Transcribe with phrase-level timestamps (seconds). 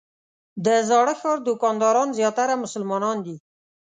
[0.65, 3.35] د زاړه ښار دوکانداران زیاتره مسلمانان دي.